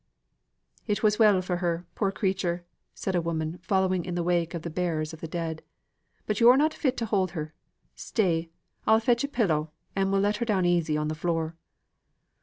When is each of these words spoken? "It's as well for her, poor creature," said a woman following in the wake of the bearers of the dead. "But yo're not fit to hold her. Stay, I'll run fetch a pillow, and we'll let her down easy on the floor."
"It's 0.87 1.03
as 1.03 1.19
well 1.19 1.43
for 1.43 1.57
her, 1.57 1.85
poor 1.93 2.11
creature," 2.11 2.65
said 2.95 3.13
a 3.13 3.21
woman 3.21 3.59
following 3.61 4.03
in 4.03 4.15
the 4.15 4.23
wake 4.23 4.55
of 4.55 4.63
the 4.63 4.71
bearers 4.71 5.13
of 5.13 5.21
the 5.21 5.27
dead. 5.27 5.61
"But 6.25 6.39
yo're 6.39 6.57
not 6.57 6.73
fit 6.73 6.97
to 6.97 7.05
hold 7.05 7.33
her. 7.37 7.53
Stay, 7.93 8.49
I'll 8.87 8.95
run 8.95 9.01
fetch 9.01 9.23
a 9.23 9.27
pillow, 9.27 9.69
and 9.95 10.11
we'll 10.11 10.21
let 10.21 10.37
her 10.37 10.45
down 10.45 10.65
easy 10.65 10.97
on 10.97 11.07
the 11.07 11.13
floor." 11.13 11.55